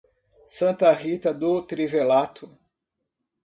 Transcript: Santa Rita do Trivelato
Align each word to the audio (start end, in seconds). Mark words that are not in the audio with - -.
Santa 0.47 0.91
Rita 0.95 1.31
do 1.31 1.61
Trivelato 1.61 2.49